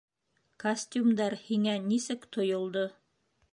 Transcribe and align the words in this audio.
Костюмдар 0.63 1.35
һиңә 1.43 1.77
нисек 1.91 2.27
тойолдо? 2.37 2.87